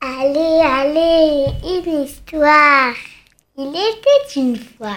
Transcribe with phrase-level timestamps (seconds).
[0.00, 2.94] Allez, allez, une histoire.
[3.56, 4.96] Il était une fois.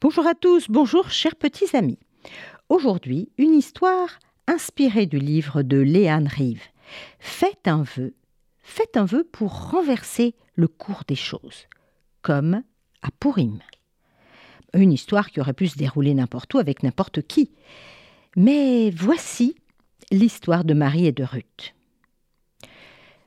[0.00, 1.98] Bonjour à tous, bonjour chers petits amis.
[2.68, 6.64] Aujourd'hui, une histoire inspirée du livre de Léane Rive.
[7.18, 8.14] Faites un vœu,
[8.62, 11.66] faites un vœu pour renverser le cours des choses,
[12.20, 12.62] comme
[13.02, 13.60] à Pourim.
[14.74, 17.50] Une histoire qui aurait pu se dérouler n'importe où avec n'importe qui.
[18.36, 19.56] Mais voici
[20.10, 21.74] l'histoire de Marie et de Ruth.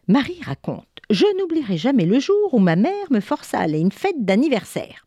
[0.07, 3.81] Marie raconte Je n'oublierai jamais le jour où ma mère me força à aller à
[3.81, 5.05] une fête d'anniversaire.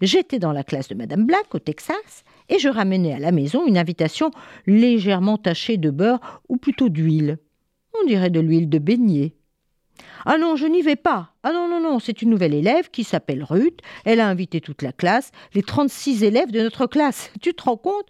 [0.00, 3.66] J'étais dans la classe de Madame Black au Texas et je ramenais à la maison
[3.66, 4.30] une invitation
[4.66, 7.38] légèrement tachée de beurre ou plutôt d'huile.
[8.00, 9.34] On dirait de l'huile de beignet.
[10.26, 11.32] Ah non, je n'y vais pas.
[11.42, 13.80] Ah non, non, non, c'est une nouvelle élève qui s'appelle Ruth.
[14.04, 17.30] Elle a invité toute la classe, les 36 élèves de notre classe.
[17.40, 18.06] Tu te rends compte?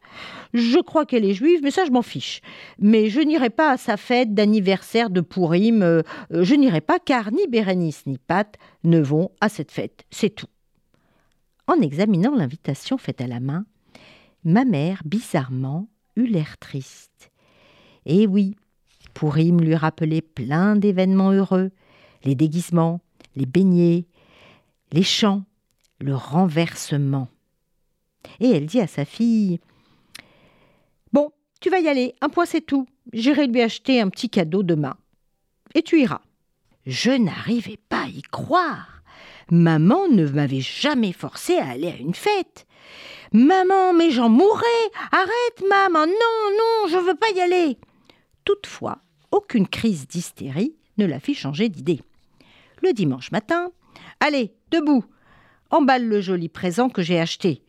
[0.52, 2.41] Je crois qu'elle est juive, mais ça, je m'en fiche.
[2.78, 5.83] Mais je n'irai pas à sa fête d'anniversaire de Pourim.
[5.83, 6.02] Euh,
[6.33, 10.05] euh, je n'irai pas car ni Bérénice ni Pat ne vont à cette fête.
[10.11, 10.46] C'est tout.
[11.68, 13.64] En examinant l'invitation faite à la main,
[14.42, 17.30] ma mère, bizarrement, eut l'air triste.
[18.06, 18.56] Et oui,
[19.14, 21.70] Pourim lui rappelait plein d'événements heureux
[22.25, 23.01] les déguisements,
[23.37, 24.07] les beignets,
[24.93, 25.45] les chants,
[26.01, 27.29] le renversement.
[28.41, 29.61] Et elle dit à sa fille
[31.13, 32.87] Bon, tu vas y aller, un point c'est tout.
[33.13, 34.97] J'irai lui acheter un petit cadeau demain.
[35.75, 36.23] Et tu iras.
[36.87, 39.03] Je n'arrivais pas à y croire.
[39.51, 42.67] Maman ne m'avait jamais forcé à aller à une fête.
[43.33, 44.67] Maman, mais j'en mourrais.
[45.13, 46.07] Arrête, maman.
[46.07, 47.79] Non, non, je veux pas y aller.
[48.45, 48.98] Toutefois,
[49.31, 52.01] aucune crise d'hystérie ne la fit changer d'idée
[52.83, 53.70] le dimanche matin.
[54.20, 55.05] Allez, debout.
[55.70, 57.63] Emballe le joli présent que j'ai acheté.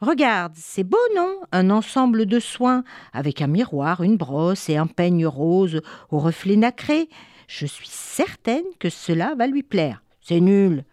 [0.00, 1.36] Regarde, c'est beau, non?
[1.52, 5.80] Un ensemble de soins, avec un miroir, une brosse et un peigne rose
[6.10, 7.08] au reflet nacré.
[7.46, 10.02] Je suis certaine que cela va lui plaire.
[10.20, 10.84] C'est nul.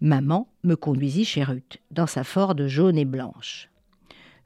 [0.00, 3.68] Maman me conduisit chez Ruth, dans sa Ford jaune et blanche.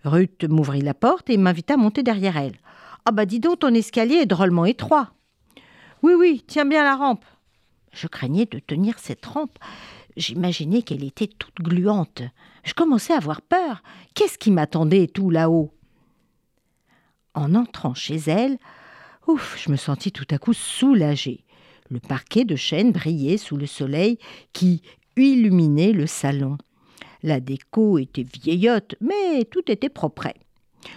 [0.04, 2.56] Ruth m'ouvrit la porte et m'invita à monter derrière elle.
[3.04, 5.12] Ah bah dis donc, ton escalier est drôlement étroit.
[6.02, 7.24] Oui, oui, tiens bien la rampe.
[7.94, 9.58] Je craignais de tenir cette rampe.
[10.16, 12.22] J'imaginais qu'elle était toute gluante.
[12.64, 13.82] Je commençais à avoir peur.
[14.14, 15.72] Qu'est-ce qui m'attendait tout là-haut?
[17.34, 18.58] En entrant chez elle,
[19.26, 21.44] ouf, je me sentis tout à coup soulagée.
[21.88, 24.18] Le parquet de chêne brillait sous le soleil
[24.52, 24.82] qui
[25.16, 26.58] illuminait le salon.
[27.22, 30.28] La déco était vieillotte, mais tout était propre.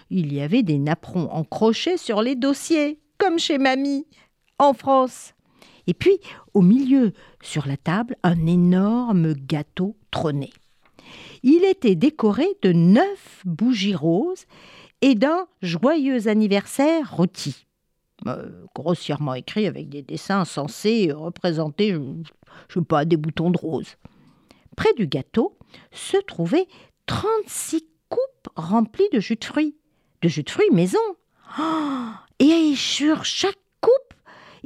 [0.10, 4.06] Il y avait des napperons en crochet sur les dossiers, comme chez mamie,
[4.60, 5.34] en France.
[5.88, 6.20] Et puis,
[6.54, 10.52] au milieu, sur la table, un énorme gâteau trônait.
[11.44, 14.46] Il était décoré de neuf bougies roses
[15.02, 17.66] et d'un joyeux anniversaire rôti.
[18.26, 22.00] Euh, grossièrement écrit avec des dessins censés représenter, je,
[22.68, 23.96] je sais pas, des boutons de rose.
[24.76, 25.58] Près du gâteau
[25.92, 26.68] se trouvaient
[27.06, 29.76] 36 coupes remplies de jus de fruits.
[30.22, 30.98] De jus de fruits maison.
[31.60, 32.10] Oh,
[32.40, 33.56] et sur chaque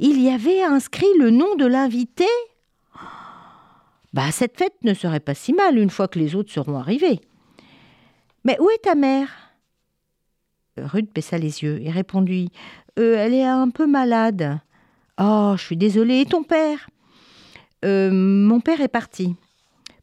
[0.02, 2.26] il y avait inscrit le nom de l'invité
[4.12, 7.20] Bah, cette fête ne serait pas si mal une fois que les autres seront arrivés.
[8.44, 9.28] Mais où est ta mère?
[10.76, 12.50] Ruth baissa les yeux et répondit
[12.98, 14.58] euh, Elle est un peu malade.
[15.20, 16.20] Oh, je suis désolée.
[16.20, 16.88] Et ton père?
[17.84, 19.36] Euh, Mon père est parti.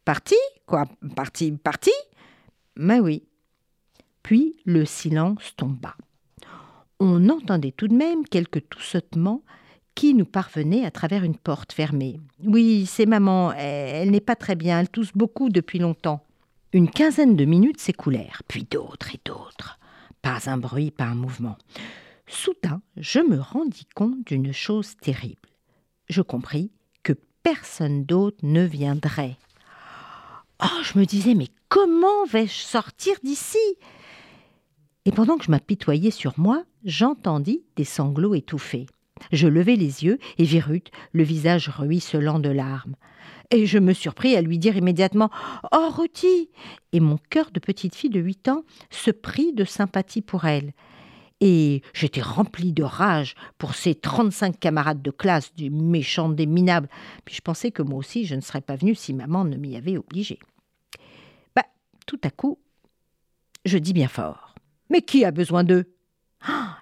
[0.04, 0.36] Parti?
[0.66, 0.86] Quoi?
[1.14, 1.92] Parti Parti?
[2.76, 3.24] Mais oui.
[4.22, 5.94] Puis le silence tomba.
[7.00, 9.42] On entendait tout de même quelques toussotements
[9.94, 12.20] qui nous parvenait à travers une porte fermée.
[12.44, 16.24] Oui, c'est maman, elle, n'est pas très bien, elle tousse beaucoup depuis longtemps.
[16.72, 19.78] Une quinzaine de minutes s'écoulèrent, puis d'autres et d'autres.
[20.22, 21.58] Pas un bruit, pas un mouvement.
[22.26, 25.48] Soudain, je me rendis compte d'une chose terrible.
[26.08, 26.70] Je compris
[27.02, 29.36] que personne d'autre ne viendrait.
[30.62, 33.58] Oh, je me disais, mais comment vais-je sortir d'ici?
[35.06, 38.86] Et pendant que je m'apitoyais sur moi, j'entendis des sanglots étouffés.
[39.32, 42.96] Je levai les yeux et vis Ruth, le visage ruisselant de larmes.
[43.50, 45.30] Et je me surpris à lui dire immédiatement
[45.72, 46.50] Oh, Ruthie
[46.92, 50.72] Et mon cœur de petite fille de huit ans se prit de sympathie pour elle.
[51.40, 56.88] Et j'étais remplie de rage pour ces trente-cinq camarades de classe du méchant des minables.
[57.24, 59.76] Puis je pensais que moi aussi je ne serais pas venue si maman ne m'y
[59.76, 60.38] avait obligée.
[61.56, 61.64] Bah,
[62.06, 62.58] tout à coup,
[63.64, 64.54] je dis bien fort
[64.90, 65.86] Mais qui a besoin d'eux?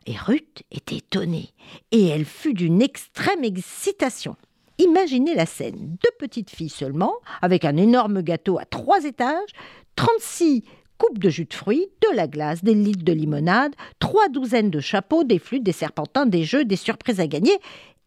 [0.08, 1.50] Et Ruth était étonnée,
[1.92, 4.36] et elle fut d'une extrême excitation.
[4.78, 7.12] Imaginez la scène, deux petites filles seulement,
[7.42, 9.50] avec un énorme gâteau à trois étages,
[9.96, 10.64] trente-six
[10.96, 14.80] coupe de jus de fruits, de la glace, des litres de limonade, trois douzaines de
[14.80, 17.56] chapeaux, des flûtes, des serpentins, des jeux, des surprises à gagner,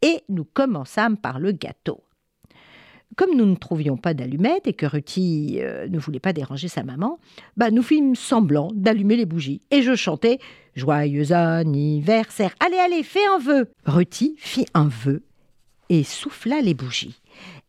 [0.01, 2.03] et nous commençâmes par le gâteau.
[3.17, 6.83] Comme nous ne trouvions pas d'allumettes et que Ruti euh, ne voulait pas déranger sa
[6.83, 7.19] maman,
[7.57, 10.39] bah nous fîmes semblant d'allumer les bougies et je chantais
[10.75, 12.55] Joyeux anniversaire.
[12.65, 13.69] Allez, allez, fais un vœu.
[13.85, 15.23] Ruti fit un vœu
[15.89, 17.21] et souffla les bougies.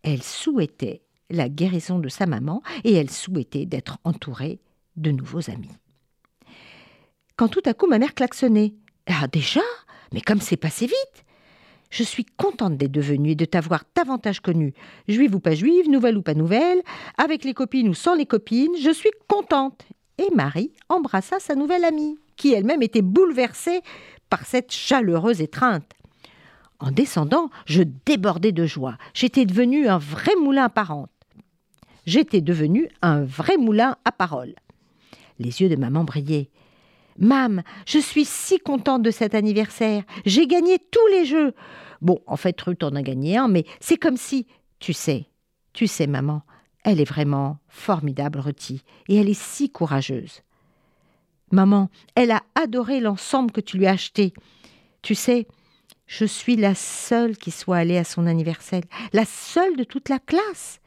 [0.05, 4.61] Elle souhaitait la guérison de sa maman et elle souhaitait d'être entourée
[4.97, 5.71] de nouveaux amis.
[7.37, 8.75] Quand tout à coup ma mère klaxonnait.
[9.07, 9.63] Ah déjà?
[10.13, 11.25] Mais comme c'est passé vite
[11.93, 14.73] Je suis contente d'être devenue et de t'avoir davantage connue.
[15.09, 16.81] Juive ou pas juive, nouvelle ou pas nouvelle,
[17.19, 19.85] avec les copines ou sans les copines, je suis contente.
[20.17, 23.83] Et Marie embrassa sa nouvelle amie, qui elle-même était bouleversée
[24.31, 25.85] par cette chaleureuse étreinte.
[26.81, 28.97] En descendant, je débordais de joie.
[29.13, 31.11] J'étais devenue un vrai moulin à parente.
[32.07, 34.55] J'étais devenue un vrai moulin à parole.
[35.39, 36.49] Les yeux de maman brillaient.
[37.19, 40.05] Mam, je suis si contente de cet anniversaire.
[40.25, 41.53] J'ai gagné tous les jeux.
[42.03, 44.47] Bon, en fait, Ruth en a gagné un, mais c'est comme si.
[44.81, 45.27] Tu sais,
[45.73, 46.43] tu sais, maman,
[46.85, 50.43] elle est vraiment formidable, Ruthie, et elle est si courageuse.
[51.53, 54.35] Maman, elle a adoré l'ensemble que tu lui as acheté.
[55.03, 55.47] Tu sais,
[56.07, 58.83] je suis la seule qui soit allée à son anniversaire,
[59.13, 60.81] la seule de toute la classe.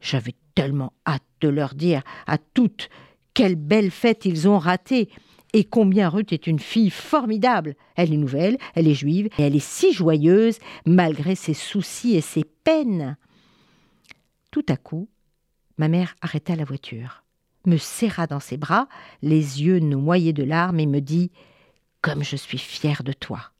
[0.00, 2.88] J'avais tellement hâte de leur dire à toutes
[3.34, 5.10] quelle belle fête ils ont ratée
[5.52, 7.74] et combien Ruth est une fille formidable.
[7.96, 12.20] Elle est nouvelle, elle est juive, et elle est si joyeuse malgré ses soucis et
[12.20, 13.16] ses peines.
[14.50, 15.08] Tout à coup,
[15.78, 17.24] ma mère arrêta la voiture,
[17.66, 18.88] me serra dans ses bras,
[19.22, 21.30] les yeux noyés de larmes, et me dit
[22.00, 23.50] Comme je suis fière de toi.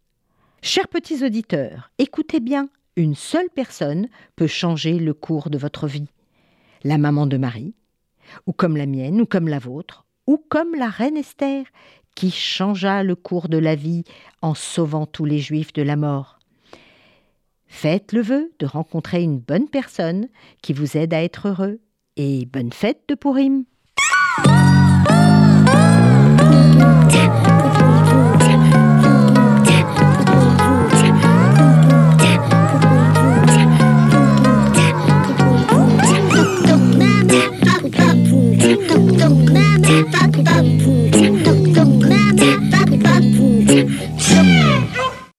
[0.63, 6.09] Chers petits auditeurs, écoutez bien, une seule personne peut changer le cours de votre vie.
[6.85, 7.75] La maman de Marie,
[8.47, 11.65] ou comme la mienne, ou comme la vôtre, ou comme la reine Esther,
[12.15, 14.05] qui changea le cours de la vie
[14.43, 16.39] en sauvant tous les juifs de la mort.
[17.67, 20.29] Faites le vœu de rencontrer une bonne personne
[20.63, 21.81] qui vous aide à être heureux,
[22.17, 23.65] et bonne fête de Pourim.